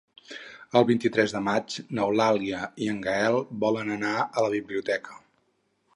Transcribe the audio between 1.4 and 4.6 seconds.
maig n'Eulàlia i en Gaël volen anar a la